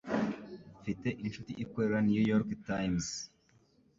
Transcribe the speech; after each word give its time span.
Mfite 0.79 1.07
inshuti 1.23 1.51
ikorera 1.63 1.99
New 2.07 2.23
York 2.31 2.49
Times. 2.69 3.07